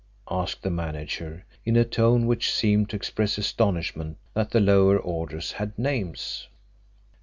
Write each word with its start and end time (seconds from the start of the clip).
asked 0.31 0.63
the 0.63 0.71
manager 0.71 1.45
in 1.63 1.75
a 1.75 1.85
tone 1.85 2.25
which 2.25 2.51
seemed 2.51 2.89
to 2.89 2.95
express 2.95 3.37
astonishment 3.37 4.17
that 4.33 4.49
the 4.49 4.59
lower 4.59 4.97
orders 4.97 5.51
had 5.51 5.77
names. 5.77 6.47